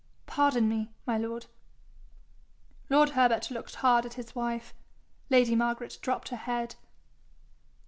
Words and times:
Pardon 0.25 0.67
me, 0.67 0.89
my 1.05 1.15
lord.' 1.15 1.45
Lord 2.89 3.11
Herbert 3.11 3.51
looked 3.51 3.75
hard 3.75 4.03
at 4.03 4.15
his 4.15 4.33
wife. 4.33 4.73
Lady 5.29 5.55
Margaret 5.55 5.99
dropped 6.01 6.29
her 6.29 6.37
head. 6.37 6.73